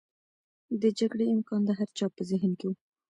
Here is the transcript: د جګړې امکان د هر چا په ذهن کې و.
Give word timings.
د 0.81 0.83
جګړې 0.99 1.25
امکان 1.35 1.61
د 1.65 1.69
هر 1.79 1.89
چا 1.97 2.05
په 2.15 2.21
ذهن 2.29 2.51
کې 2.59 2.65
و. 2.69 2.73